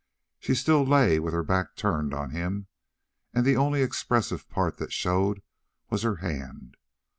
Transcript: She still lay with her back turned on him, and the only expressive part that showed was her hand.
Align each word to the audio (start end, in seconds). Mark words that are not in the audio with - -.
She 0.39 0.55
still 0.55 0.83
lay 0.83 1.19
with 1.19 1.31
her 1.35 1.43
back 1.43 1.75
turned 1.75 2.11
on 2.11 2.31
him, 2.31 2.65
and 3.35 3.45
the 3.45 3.55
only 3.55 3.83
expressive 3.83 4.49
part 4.49 4.77
that 4.77 4.91
showed 4.91 5.43
was 5.91 6.01
her 6.01 6.15
hand. 6.15 6.75